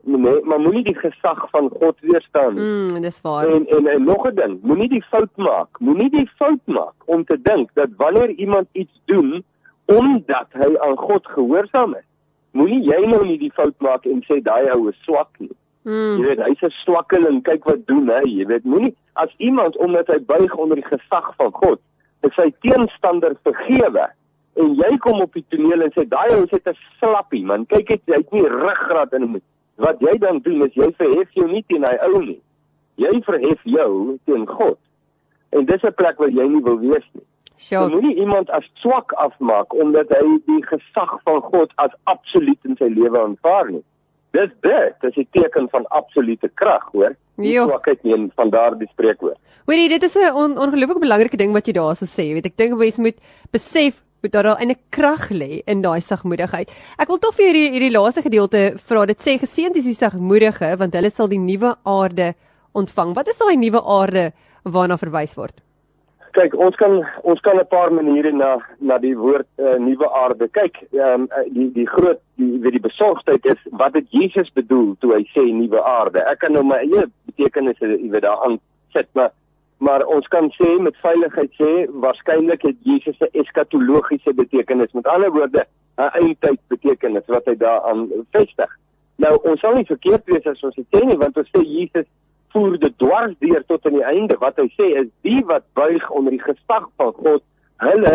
Nee, 0.04 0.40
maar 0.44 0.60
moenie 0.60 0.84
die 0.84 0.98
gesag 0.98 1.46
van 1.50 1.70
God 1.80 2.00
weerstaan 2.04 2.54
nie. 2.54 2.64
Mm, 2.64 3.00
dis 3.02 3.20
waar. 3.24 3.48
En 3.48 3.66
en, 3.66 3.86
en 3.88 4.04
nog 4.04 4.26
'n 4.28 4.34
ding, 4.34 4.58
moenie 4.62 4.88
die 4.88 5.04
fout 5.10 5.36
maak. 5.36 5.80
Moenie 5.80 6.10
die 6.10 6.28
fout 6.36 6.60
maak 6.66 6.94
om 7.04 7.24
te 7.24 7.38
dink 7.42 7.70
dat 7.74 7.88
wanneer 7.96 8.30
iemand 8.30 8.68
iets 8.72 9.00
doen 9.04 9.44
omdat 9.84 10.48
hy 10.50 10.76
aan 10.78 10.96
God 10.96 11.26
gehoorsaam 11.26 11.94
is, 11.94 12.06
moenie 12.50 12.82
jy 12.84 13.06
nou 13.06 13.24
nie 13.26 13.38
die 13.38 13.52
fout 13.52 13.74
maak 13.78 14.04
en 14.04 14.22
sê 14.28 14.40
daai 14.42 14.70
ou 14.70 14.88
is 14.88 15.02
swak 15.04 15.28
nie. 15.38 15.56
Jy 15.84 15.90
Mm, 15.90 16.22
weet, 16.22 16.38
hy's 16.40 16.62
'n 16.62 16.70
swakkeling, 16.84 17.42
kyk 17.44 17.64
wat 17.64 17.86
doen 17.86 18.08
hy. 18.08 18.22
Jy 18.24 18.46
weet, 18.46 18.64
moenie 18.64 18.94
as 19.16 19.28
iemand 19.36 19.76
omdat 19.76 20.06
hy 20.08 20.18
buig 20.18 20.54
onder 20.56 20.76
die 20.76 20.88
gesag 20.88 21.34
van 21.36 21.52
God, 21.52 21.80
is 22.22 22.34
sy 22.34 22.50
teenstander 22.60 23.36
vergewe 23.44 24.08
en 24.56 24.74
jy 24.74 24.96
kom 24.98 25.20
op 25.20 25.34
die 25.34 25.44
toneel 25.50 25.82
en 25.82 25.92
sê 25.92 26.06
daai 26.08 26.32
ou 26.36 26.46
net 26.50 26.66
'n 26.66 26.76
slappie 26.98 27.44
man. 27.44 27.66
Kyk 27.66 27.88
net, 27.88 28.02
hy 28.06 28.14
het 28.14 28.32
nie 28.32 28.48
ruggraat 28.48 29.12
in 29.12 29.22
hom 29.22 29.32
nie. 29.32 29.42
Wat 29.76 30.00
jy 30.00 30.18
dan 30.18 30.38
doen 30.38 30.62
is 30.62 30.74
jy 30.74 30.90
verhef 30.96 31.28
jou 31.34 31.48
nie 31.48 31.64
teen 31.68 31.84
hy 31.84 31.96
ou 32.06 32.22
nie. 32.22 32.40
Jy 32.96 33.20
verhef 33.26 33.60
jou 33.64 34.18
teen 34.26 34.46
God. 34.46 34.78
En 35.52 35.64
dis 35.64 35.82
'n 35.82 35.92
plek 35.92 36.18
waar 36.18 36.30
jy 36.30 36.48
nie 36.48 36.62
wil 36.62 36.78
wees 36.78 37.06
nie. 37.12 37.26
Jy 37.56 37.76
sure. 37.76 37.88
moenie 37.88 38.16
iemand 38.16 38.50
as 38.50 38.64
swak 38.74 39.12
afmaak 39.12 39.74
omdat 39.74 40.08
hy 40.08 40.40
die 40.46 40.62
gesag 40.66 41.20
van 41.24 41.40
God 41.40 41.72
as 41.76 41.90
absoluut 42.04 42.58
in 42.64 42.76
sy 42.76 42.88
lewe 42.88 43.18
aanvaar 43.18 43.70
nie. 43.70 43.84
Dis 44.34 44.50
dit, 44.66 44.94
dis 45.00 45.16
'n 45.16 45.28
teken 45.30 45.68
van 45.70 45.86
absolute 45.90 46.48
krag, 46.54 46.88
hoor. 46.92 47.14
Nie 47.36 47.58
swakheid 47.58 48.02
nie 48.02 48.30
van 48.34 48.50
daardie 48.50 48.88
spreekwoord. 48.90 49.38
Hoorie, 49.66 49.88
dit 49.88 50.02
is 50.02 50.16
'n 50.16 50.34
on, 50.34 50.58
ongelooflik 50.58 51.00
belangrike 51.00 51.36
ding 51.36 51.52
wat 51.52 51.66
jy 51.66 51.72
daar 51.72 51.96
so 51.96 52.06
sê. 52.06 52.32
Weet, 52.34 52.46
ek 52.46 52.56
dink 52.56 52.74
mense 52.78 53.00
moet 53.00 53.18
besef 53.52 54.02
hoe 54.20 54.30
daar 54.30 54.58
'n 54.60 54.74
krag 54.90 55.30
lê 55.30 55.62
in 55.66 55.82
daai 55.82 56.00
sagmoedigheid. 56.00 56.70
Ek 56.98 57.08
wil 57.08 57.18
tog 57.18 57.34
vir 57.34 57.46
hierdie 57.46 57.70
hierdie 57.70 57.98
laaste 57.98 58.22
gedeelte 58.22 58.74
vra. 58.76 59.06
Dit 59.06 59.20
sê 59.20 59.38
geseënd 59.38 59.76
is 59.76 59.84
die 59.84 59.94
sagmoedige 59.94 60.76
want 60.78 60.94
hulle 60.94 61.10
sal 61.10 61.28
die 61.28 61.38
nuwe 61.38 61.76
aarde 61.84 62.34
ontvang. 62.72 63.14
Wat 63.14 63.28
is 63.28 63.38
daai 63.38 63.56
nuwe 63.56 63.82
aarde 63.82 64.32
waarna 64.64 64.96
verwys 64.96 65.36
word? 65.36 65.63
Kyk, 66.34 66.54
ons 66.58 66.74
kan 66.74 66.96
ons 67.22 67.40
kan 67.46 67.58
'n 67.60 67.66
paar 67.70 67.92
maniere 67.92 68.32
na 68.32 68.58
na 68.78 68.98
die 68.98 69.14
woord 69.16 69.46
uh, 69.58 69.76
nuwe 69.78 70.08
aarde 70.10 70.48
kyk. 70.48 70.80
Ehm 70.92 71.26
um, 71.26 71.28
die 71.54 71.70
die 71.72 71.86
groot 71.86 72.18
die 72.36 72.58
weet 72.58 72.72
die 72.72 72.86
besorgdheid 72.88 73.44
is 73.46 73.60
wat 73.70 73.94
het 73.94 74.10
Jesus 74.10 74.50
bedoel 74.52 74.96
toe 74.98 75.12
hy 75.14 75.22
sê 75.30 75.44
nuwe 75.52 75.82
aarde? 75.82 76.18
Ek 76.32 76.38
kan 76.38 76.52
nou 76.52 76.64
my 76.64 76.80
eie 76.82 77.06
betekenisse 77.30 77.86
jy 77.86 78.10
weet 78.10 78.26
daaraan 78.26 78.58
sit, 78.92 79.08
maar 79.14 79.30
maar 79.78 80.06
ons 80.06 80.26
kan 80.28 80.50
sê 80.58 80.68
met 80.80 80.96
veiligheid 80.96 81.52
sê 81.60 81.70
waarskynlik 82.02 82.62
het 82.62 82.76
Jesus 82.82 83.20
'n 83.20 83.30
eskatologiese 83.32 84.34
betekenis. 84.34 84.92
Met 84.92 85.06
ander 85.06 85.30
woorde, 85.30 85.66
'n 85.98 86.10
eindtyd 86.18 86.60
betekenis 86.68 87.26
wat 87.26 87.44
hy 87.46 87.54
daaraan 87.54 88.08
vestig. 88.32 88.70
Nou 89.16 89.38
ons 89.42 89.60
sal 89.60 89.74
nie 89.74 89.86
verkeerd 89.86 90.24
wees 90.26 90.46
as 90.46 90.62
ons 90.62 90.74
dit 90.74 90.86
sê 90.90 91.04
nie 91.06 91.16
want 91.16 91.36
ons 91.38 91.50
sê 91.54 91.62
Jesus 91.62 92.06
voer 92.54 92.78
dit 92.78 92.94
dwars 93.02 93.34
deur 93.42 93.64
tot 93.66 93.86
aan 93.86 93.98
die 93.98 94.06
einde. 94.06 94.38
Wat 94.38 94.60
hy 94.62 94.68
sê 94.78 94.92
is 95.02 95.10
die 95.26 95.42
wat 95.50 95.66
buig 95.78 96.06
onder 96.10 96.34
die 96.36 96.44
gesag 96.44 96.86
van 97.00 97.12
God, 97.18 97.42
hulle 97.82 98.14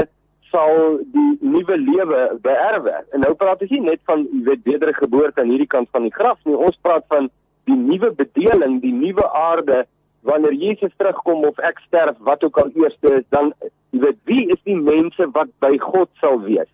sal 0.49 0.97
die 1.13 1.31
nuwe 1.45 1.77
lewe 1.77 2.21
beerwe. 2.45 2.95
En 3.13 3.23
nou 3.25 3.33
praat 3.37 3.61
ons 3.65 3.73
nie 3.75 3.83
net 3.85 4.01
van 4.09 4.25
jy 4.31 4.41
weet 4.47 4.65
wedergeboorte 4.67 5.43
aan 5.43 5.51
hierdie 5.53 5.69
kant 5.69 5.91
van 5.95 6.07
die 6.07 6.15
graf 6.15 6.39
nie. 6.47 6.57
Ons 6.57 6.79
praat 6.85 7.05
van 7.13 7.29
die 7.69 7.77
nuwe 7.77 8.11
bedeling, 8.17 8.79
die 8.81 8.95
nuwe 8.95 9.27
aarde 9.37 9.83
wanneer 10.27 10.55
Jesus 10.57 10.91
terugkom 10.97 11.45
of 11.47 11.59
ek 11.63 11.79
sterf, 11.85 12.17
wat 12.27 12.43
ook 12.43 12.57
al 12.59 12.71
eerste 12.75 13.13
is, 13.19 13.27
dan 13.31 13.53
jy 13.93 14.01
weet 14.03 14.17
wie 14.27 14.47
is 14.51 14.59
die 14.67 14.75
mense 14.75 15.29
wat 15.35 15.51
by 15.63 15.71
God 15.83 16.09
sal 16.23 16.41
wees? 16.43 16.67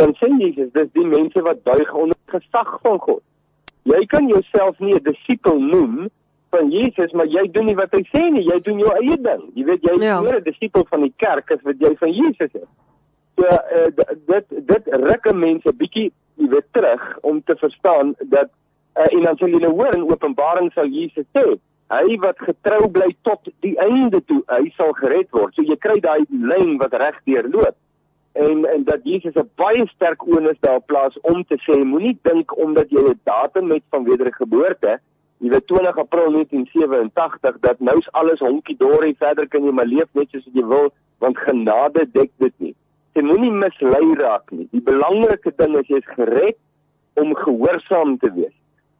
Dan 0.00 0.14
sê 0.20 0.30
Jesus, 0.40 0.72
dis 0.76 0.92
die 0.96 1.08
mense 1.08 1.40
wat 1.44 1.62
buig 1.64 1.92
onder 1.94 2.16
gesag 2.32 2.72
van 2.84 3.00
God. 3.04 3.22
Jy 3.86 4.02
kan 4.12 4.28
jouself 4.28 4.78
nie 4.80 4.94
'n 4.94 5.04
disipel 5.04 5.60
noem 5.60 6.08
van 6.50 6.70
Jesus, 6.70 7.12
maar 7.12 7.26
jy 7.26 7.50
doen 7.50 7.66
nie 7.66 7.76
wat 7.78 7.92
hy 7.96 8.02
sê 8.10 8.22
nie, 8.30 8.44
jy 8.46 8.58
doen 8.64 8.78
jou 8.78 8.92
eie 9.00 9.16
ding. 9.22 9.42
Jy 9.58 9.64
weet 9.68 9.86
jy 9.86 9.94
is 9.98 10.04
ja. 10.04 10.20
meer 10.20 10.38
'n 10.40 10.46
disipel 10.46 10.86
van 10.90 11.00
die 11.06 11.14
kerk 11.16 11.50
as 11.50 11.62
wat 11.62 11.80
jy 11.80 11.92
van 12.02 12.12
Jesus 12.12 12.52
is. 12.52 12.68
So 13.36 13.44
uh, 13.44 13.88
dit 14.26 14.66
dit 14.70 14.84
rukke 14.86 15.32
mense 15.34 15.72
bietjie 15.72 16.12
jy 16.40 16.48
weet 16.48 16.68
terug 16.72 17.02
om 17.22 17.42
te 17.44 17.56
verstaan 17.56 18.14
dat 18.32 18.48
uh, 18.96 19.08
en 19.10 19.22
dan 19.22 19.36
sal 19.36 19.48
jy 19.48 19.60
nou 19.60 19.72
hoor 19.76 19.94
in 19.94 20.06
Openbaring 20.08 20.70
sal 20.72 20.88
Jesus 20.88 21.26
sê 21.36 21.44
hy 21.92 22.16
wat 22.22 22.38
getrou 22.42 22.88
bly 22.90 23.12
tot 23.22 23.50
die 23.62 23.76
einde 23.78 24.20
toe 24.26 24.40
hy 24.50 24.70
sal 24.76 24.94
gered 24.98 25.28
word. 25.30 25.54
So 25.54 25.62
jy 25.62 25.76
kry 25.76 26.00
daai 26.00 26.24
lyn 26.30 26.78
wat 26.82 26.94
regdeur 26.94 27.46
loop. 27.52 27.76
En 28.36 28.64
en 28.68 28.84
dat 28.84 29.04
Jesus 29.04 29.36
'n 29.36 29.50
baie 29.56 29.86
sterk 29.94 30.26
onus 30.26 30.58
daar 30.60 30.80
plaas 30.80 31.20
om 31.22 31.44
te 31.44 31.56
sê 31.66 31.76
moenie 31.84 32.18
dink 32.22 32.56
omdat 32.56 32.90
jy 32.90 33.04
'n 33.10 33.20
datum 33.24 33.70
het 33.70 33.84
van 33.90 34.04
wedergeboorte 34.04 34.98
Jy 35.44 35.52
weet 35.52 35.66
20 35.68 35.98
April 36.00 36.32
1987 36.32 37.60
dat 37.60 37.80
nou's 37.80 38.08
alles 38.12 38.40
honkie 38.40 38.76
dorie 38.80 39.16
verder 39.18 39.48
kan 39.48 39.64
jy 39.64 39.74
maar 39.76 39.88
leef 39.90 40.08
net 40.12 40.32
soos 40.32 40.48
jy 40.52 40.64
wil 40.64 40.90
want 41.20 41.38
genade 41.38 42.04
dek 42.12 42.32
dit 42.40 42.54
nie 42.58 42.74
jy 43.16 43.24
moenie 43.24 43.52
mislei 43.52 44.04
raak 44.20 44.52
nie. 44.52 44.66
Die 44.74 44.84
belangrike 44.84 45.52
ding 45.56 45.76
is 45.80 45.88
jy's 45.88 46.06
gered 46.12 46.58
om 47.20 47.32
gehoorsaam 47.38 48.16
te 48.20 48.30
wees. 48.36 48.54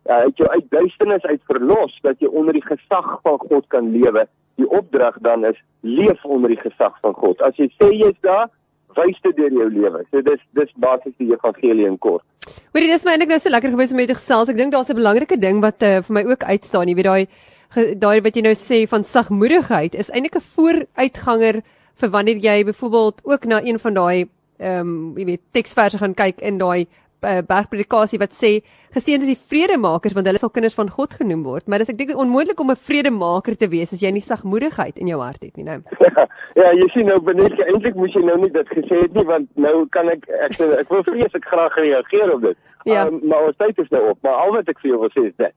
Ja, 0.07 0.23
uit 0.25 0.39
jou 0.41 0.49
uit 0.49 0.69
duisternis 0.71 1.27
uit 1.27 1.43
verlos 1.51 1.97
dat 2.07 2.21
jy 2.23 2.31
onder 2.31 2.57
die 2.57 2.65
gesag 2.65 3.09
van 3.27 3.41
God 3.43 3.67
kan 3.75 3.91
lewe. 3.93 4.25
Die 4.57 4.69
opdrag 4.69 5.19
dan 5.27 5.45
is 5.45 5.59
leef 5.85 6.25
onder 6.25 6.55
die 6.55 6.63
gesag 6.63 6.95
van 7.05 7.17
God. 7.19 7.43
As 7.45 7.59
jy 7.61 7.69
sê 7.75 7.91
jy's 7.93 8.17
daar, 8.25 8.49
wys 8.97 9.19
dit 9.27 9.37
deur 9.37 9.53
jou 9.53 9.69
lewe. 9.75 10.05
So 10.13 10.25
dis 10.25 10.41
dis 10.57 10.73
basies 10.81 11.17
die 11.21 11.33
evangelie 11.35 11.89
in 11.91 11.99
kort. 12.01 12.25
Hoorie, 12.75 12.89
dis 12.89 13.05
my 13.05 13.13
eintlik 13.17 13.29
nou 13.29 13.39
so 13.39 13.51
lekker 13.51 13.71
gewees 13.71 13.91
om 13.91 13.97
met 13.97 14.09
jou 14.09 14.19
gesels. 14.19 14.49
Ek 14.49 14.57
dink 14.57 14.73
daar's 14.73 14.91
'n 14.91 14.97
belangrike 14.97 15.39
ding 15.39 15.61
wat 15.61 15.83
uh, 15.83 16.03
vir 16.03 16.15
my 16.15 16.25
ook 16.25 16.43
uitstaan. 16.45 16.89
Jy 16.89 16.95
weet 16.95 17.05
daai 17.05 17.27
daai 17.75 18.21
wat 18.23 18.37
jy 18.37 18.43
nou 18.43 18.55
sê 18.55 18.87
van 18.89 19.05
sagmoedigheid 19.05 19.95
is 19.95 20.11
eintlik 20.11 20.37
'n 20.37 20.49
vooruitganger 20.55 21.63
vir 22.01 22.11
wanneer 22.11 22.39
jy 22.39 22.65
byvoorbeeld 22.65 23.21
ook 23.25 23.45
na 23.45 23.61
een 23.65 23.79
van 23.79 23.95
daai 23.95 24.29
ehm 24.59 24.81
um, 24.81 25.19
jy 25.19 25.25
weet 25.25 25.43
teksverse 25.53 25.99
gaan 25.99 26.15
kyk 26.15 26.41
in 26.41 26.59
daai 26.59 26.87
uh, 27.23 27.41
bergpredikasie 27.47 28.19
wat 28.21 28.35
sê 28.37 28.51
geseënd 28.95 29.27
is 29.27 29.33
die 29.33 29.45
vredemakers 29.53 30.15
want 30.17 30.29
hulle 30.29 30.41
sal 30.43 30.53
kinders 30.53 30.77
van 30.79 30.91
God 30.91 31.15
genoem 31.15 31.45
word. 31.47 31.67
Maar 31.67 31.85
dis 31.85 31.93
ek 31.93 31.99
dink 32.01 32.15
onmoontlik 32.17 32.61
om 32.61 32.71
'n 32.71 32.85
vredemaker 32.89 33.57
te 33.57 33.69
wees 33.69 33.93
as 33.93 34.03
jy 34.03 34.11
nie 34.11 34.25
sagmoedigheid 34.25 34.99
in 34.99 35.09
jou 35.13 35.21
hart 35.21 35.43
het 35.43 35.57
nie 35.57 35.65
nou. 35.65 35.81
Ja, 36.17 36.27
ja 36.57 36.71
jy 36.73 36.89
sien 36.89 37.07
nou 37.07 37.21
benet 37.21 37.53
eintlik 37.61 37.95
moes 37.95 38.15
jy 38.15 38.23
nou 38.25 38.39
nie 38.41 38.51
dit 38.51 38.69
gesê 38.69 39.03
het 39.03 39.15
nie 39.15 39.25
want 39.25 39.49
nou 39.57 39.87
kan 39.93 40.09
ek 40.09 40.29
ek 40.29 40.61
ek 40.61 40.89
wil 40.89 41.05
vreeslik 41.05 41.45
graag 41.45 41.75
reageer 41.77 42.33
op 42.35 42.41
dit. 42.41 42.57
Ja. 42.85 43.07
um, 43.07 43.21
maar 43.29 43.49
ons 43.49 43.57
tyd 43.57 43.79
is 43.79 43.91
nou 43.91 44.11
op 44.11 44.19
maar 44.23 44.39
al 44.45 44.53
wat 44.53 44.69
ek 44.69 44.81
vir 44.81 44.91
jou 44.91 45.01
wil 45.01 45.13
sê 45.13 45.27
is 45.29 45.37
dit. 45.37 45.55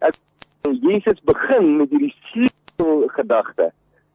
Ek 0.00 0.14
Jesus 0.62 1.18
begin 1.24 1.76
met 1.76 1.90
hierdie 1.90 2.50
gedagte 3.16 3.72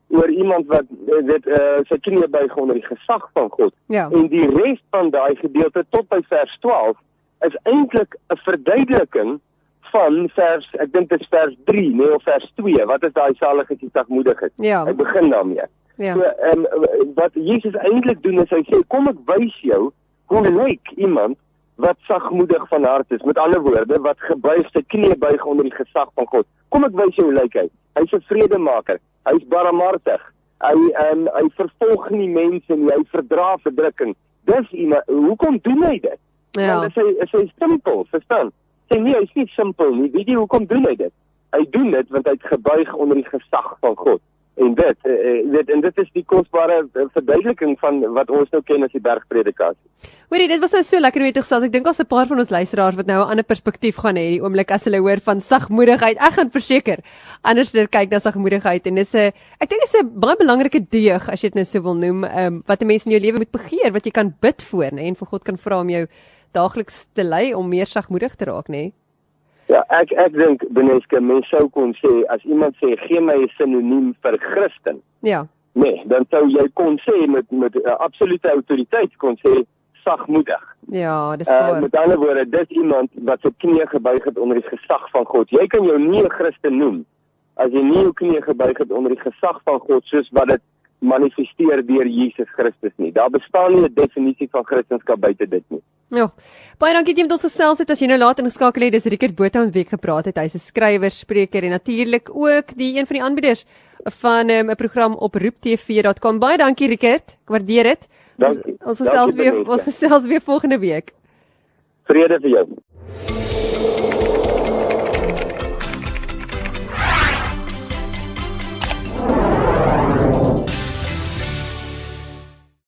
oor 0.07 0.29
iemand 0.29 0.67
wat 0.67 0.85
eh, 1.07 1.25
dit 1.25 1.47
uh, 1.47 1.79
sy 1.89 1.97
knie 2.05 2.27
buig 2.31 2.55
onder 2.55 2.75
die 2.79 2.85
gesag 2.85 3.29
van 3.33 3.49
God. 3.49 3.73
Ja. 3.91 4.07
En 4.11 4.29
die 4.31 4.47
res 4.55 4.79
van 4.95 5.09
daai 5.09 5.35
gedeelte 5.35 5.85
tot 5.89 6.07
by 6.09 6.21
vers 6.29 6.57
12 6.63 6.97
is 7.47 7.57
eintlik 7.63 8.15
'n 8.33 8.39
verduideliking 8.45 9.39
van 9.91 10.29
vers 10.35 10.67
ek 10.83 10.91
dink 10.93 11.09
dit 11.09 11.21
is 11.21 11.27
vers 11.31 11.55
3 11.65 11.95
nee 11.95 12.13
of 12.15 12.23
vers 12.23 12.51
2 12.55 12.85
wat 12.85 13.03
is 13.03 13.13
daai 13.13 13.33
saligheid 13.39 13.81
en 13.81 13.89
sagmoedigheid. 13.93 14.53
Ja. 14.55 14.85
Hy 14.85 14.93
begin 14.93 15.29
daarmee. 15.29 15.67
Ja. 15.97 16.13
So 16.13 16.21
ehm 16.21 16.65
um, 16.65 17.13
wat 17.15 17.33
Jesus 17.33 17.73
eintlik 17.73 18.23
doen 18.23 18.41
is 18.43 18.49
hy 18.49 18.63
sê 18.69 18.81
kom 18.87 19.07
ek 19.07 19.19
wys 19.25 19.55
jou 19.61 19.91
hoe 20.31 20.49
lyk 20.49 20.91
iemand 20.95 21.37
wat 21.77 21.97
sagmoedig 22.09 22.67
van 22.69 22.83
hart 22.83 23.11
is. 23.11 23.21
Met 23.21 23.37
ander 23.37 23.61
woorde 23.61 23.99
wat 24.01 24.19
gebuig 24.19 24.69
sy 24.73 24.81
knie 24.93 25.15
buig 25.15 25.45
onder 25.45 25.67
die 25.67 25.75
gesag 25.77 26.09
van 26.15 26.25
God. 26.25 26.47
Kom 26.73 26.87
ek 26.87 26.95
wys 26.97 27.15
jou 27.15 27.27
hoe 27.29 27.37
lyk 27.37 27.53
hy. 27.53 27.67
Hy's 27.99 28.13
'n 28.13 28.25
vredemaker. 28.29 28.99
Hy's 29.27 29.43
barmhartig. 29.51 30.23
Hy 30.63 30.77
en 31.03 31.27
hy 31.35 31.43
vervolg 31.59 32.07
nie 32.15 32.29
mense 32.31 32.73
nie. 32.73 32.89
Hy 32.93 33.03
verdra 33.13 33.55
verdrukking. 33.65 34.15
Dis 34.49 34.71
iemand 34.71 35.11
hoekom 35.11 35.59
doen 35.65 35.83
hy 35.85 35.97
dit? 35.99 36.19
Ja. 36.57 36.79
Want 36.79 36.95
dit 36.95 37.21
is 37.25 37.35
hy 37.35 37.43
simpel, 37.59 38.05
verstaan? 38.13 38.53
Sê 38.87 38.99
nie 39.03 39.13
hy's 39.17 39.33
nie 39.35 39.49
simpel 39.53 39.93
nie. 39.95 40.09
Weet 40.15 40.31
jy 40.31 40.39
hoekom 40.39 40.65
doen 40.69 40.87
hy 40.87 40.95
dit? 41.03 41.13
Hy 41.55 41.63
doen 41.75 41.91
dit 41.91 42.15
want 42.15 42.27
hy't 42.31 42.49
gebuig 42.51 42.95
onder 42.95 43.19
die 43.19 43.29
gesag 43.29 43.75
van 43.83 43.99
God 43.99 44.23
en 44.57 44.73
dit 44.77 44.97
uh, 45.05 45.51
weet 45.53 45.69
en 45.69 45.81
dit 45.81 45.99
is 46.01 46.09
die 46.17 46.23
kosbare 46.25 46.79
verduideliking 47.13 47.75
van 47.79 47.99
wat 48.15 48.31
ons 48.33 48.49
nou 48.51 48.61
ken 48.65 48.83
as 48.83 48.93
die 48.95 49.01
bergpredikasie. 49.03 49.89
Hoorie, 50.31 50.47
dit 50.49 50.61
was 50.63 50.73
nou 50.75 50.81
so 50.83 50.99
lekker 50.99 51.21
om 51.21 51.31
te 51.31 51.43
gesels. 51.43 51.67
Ek 51.67 51.73
dink 51.73 51.85
daar's 51.85 52.01
'n 52.01 52.09
paar 52.09 52.27
van 52.27 52.39
ons 52.39 52.49
luisteraars 52.49 52.97
wat 52.97 53.07
nou 53.07 53.19
'n 53.21 53.29
ander 53.31 53.45
perspektief 53.45 53.97
gaan 54.01 54.17
hê 54.17 54.37
die 54.37 54.41
oomblik 54.41 54.71
as 54.71 54.85
hulle 54.85 54.99
hoor 54.99 55.19
van 55.19 55.41
sagmoedigheid. 55.41 56.17
Ek 56.17 56.33
gaan 56.39 56.49
verseker 56.49 56.99
anders 57.43 57.71
dit 57.71 57.89
kyk 57.89 58.09
na 58.11 58.19
sagmoedigheid 58.19 58.87
en 58.87 58.95
dis 58.95 59.13
'n 59.13 59.31
ek 59.61 59.69
dink 59.69 59.81
dit 59.81 59.93
is 59.93 60.01
'n 60.01 60.19
baie 60.19 60.37
belangrike 60.37 60.81
deeg 60.89 61.29
as 61.29 61.41
jy 61.41 61.49
dit 61.49 61.55
nou 61.55 61.65
so 61.65 61.81
wil 61.81 61.95
noem, 61.95 62.23
um, 62.23 62.63
wat 62.67 62.81
'n 62.81 62.87
mens 62.87 63.05
in 63.05 63.11
jou 63.11 63.21
lewe 63.21 63.37
moet 63.37 63.51
begeer, 63.51 63.91
wat 63.91 64.05
jy 64.05 64.11
kan 64.11 64.33
bid 64.41 64.61
voor, 64.61 64.91
nê, 64.91 65.07
en 65.07 65.15
vir 65.15 65.27
God 65.27 65.43
kan 65.43 65.57
vra 65.57 65.79
om 65.79 65.89
jou 65.89 66.07
daagliks 66.53 67.07
te 67.13 67.23
lei 67.23 67.53
om 67.53 67.69
meer 67.69 67.85
sagmoedig 67.85 68.35
te 68.35 68.45
raak, 68.45 68.69
nê. 68.69 68.91
Ja, 69.67 69.83
ek 69.89 70.11
ek 70.11 70.33
dink 70.33 70.63
Beneske 70.71 71.19
mens 71.21 71.47
sou 71.51 71.67
kon 71.69 71.93
sê 71.99 72.23
as 72.33 72.43
iemand 72.43 72.75
sê 72.81 72.95
gee 73.07 73.19
my 73.19 73.35
'n 73.35 73.49
sinoniem 73.57 74.15
vir 74.23 74.37
Christen. 74.37 75.01
Ja. 75.21 75.45
Nee, 75.73 76.03
dan 76.05 76.25
sou 76.29 76.47
jy 76.47 76.67
kon 76.73 76.97
sê 77.05 77.27
met 77.27 77.51
met 77.51 77.75
'n 77.75 77.83
uh, 77.85 77.97
absolute 77.99 78.49
autoriteit 78.49 79.17
kon 79.17 79.35
sê 79.43 79.65
sagmoedig. 80.03 80.63
Ja, 80.91 81.35
dis 81.35 81.47
waar. 81.47 81.75
Uh, 81.75 81.81
met 81.81 81.95
ander 81.95 82.17
woorde, 82.17 82.49
dis 82.49 82.69
iemand 82.69 83.09
wat 83.13 83.41
sy 83.41 83.51
knie 83.57 83.87
gebuig 83.87 84.23
het 84.23 84.37
onder 84.37 84.61
die 84.61 84.69
gesag 84.69 85.09
van 85.11 85.25
God. 85.25 85.49
Jy 85.49 85.67
kan 85.67 85.83
jou 85.83 85.99
nie 85.99 86.23
'n 86.23 86.29
Christen 86.29 86.77
noem 86.77 87.05
as 87.57 87.73
jy 87.73 87.83
nie 87.83 88.01
jou 88.05 88.13
knie 88.13 88.41
gebuig 88.41 88.77
het 88.77 88.91
onder 88.91 89.13
die 89.15 89.21
gesag 89.21 89.61
van 89.65 89.79
God 89.79 90.05
soos 90.05 90.29
wat 90.37 90.47
dit 90.53 90.61
manifesteer 90.99 91.83
deur 91.85 92.07
Jesus 92.09 92.49
Christus 92.57 92.93
nie. 92.97 93.11
Daar 93.11 93.29
bestaan 93.29 93.73
nie 93.73 93.83
'n 93.83 93.93
definisie 93.93 94.47
van 94.51 94.65
Christendom 94.65 95.19
buite 95.19 95.47
dit 95.47 95.63
nie. 95.69 95.81
Ja. 96.13 96.29
Baie 96.79 96.93
dankie 96.95 97.13
dat 97.13 97.19
jy 97.19 97.25
met 97.27 97.35
ons 97.35 97.45
gesels 97.47 97.81
het. 97.83 97.89
As 97.91 97.99
jy 97.99 98.07
nou 98.07 98.17
laat 98.19 98.39
ingeskakel 98.39 98.85
het, 98.87 98.95
dis 98.95 99.09
Rickert 99.11 99.35
Botha 99.35 99.65
met 99.65 99.73
wie 99.75 99.83
ek 99.83 99.95
gepraat 99.97 100.29
het. 100.29 100.37
Hy's 100.37 100.55
'n 100.55 100.63
skrywer, 100.63 101.11
spreker 101.11 101.63
en 101.63 101.71
natuurlik 101.71 102.29
ook 102.31 102.75
die 102.75 102.95
een 102.97 103.07
van 103.07 103.15
die 103.15 103.23
aanbieders 103.23 103.65
van 104.03 104.49
ehm, 104.49 104.65
'n 104.65 104.69
um, 104.69 104.75
program 104.75 105.15
op 105.15 105.35
roeptv.com. 105.35 106.39
Baie 106.39 106.57
dankie 106.57 106.87
Rickert. 106.87 107.37
Ek 107.43 107.49
waardeer 107.49 107.83
dit. 107.83 108.07
Dankie. 108.37 108.77
Ons 108.85 108.97
gesels 108.97 109.35
weer 109.35 109.67
ons 109.67 109.83
gesels 109.83 110.25
weer 110.25 110.41
volgende 110.41 110.79
week. 110.79 111.11
Vrede 112.05 112.39
vir 112.39 112.49
jou. 112.49 113.46